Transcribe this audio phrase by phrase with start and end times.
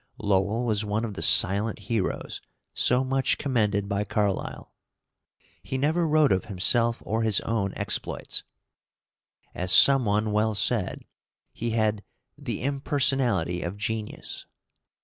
[0.17, 2.41] Lowell was one of the silent heroes
[2.73, 4.73] so much commended by Carlyle.
[5.61, 8.41] He never wrote of himself or his own exploits.
[9.53, 11.05] As some one well said,
[11.53, 12.03] he had
[12.35, 14.47] "the impersonality of genius."